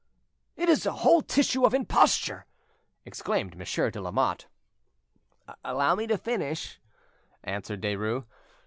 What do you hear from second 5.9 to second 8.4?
me to finish," answered Derues.